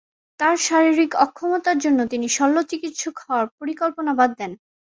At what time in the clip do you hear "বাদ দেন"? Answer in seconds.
4.19-4.51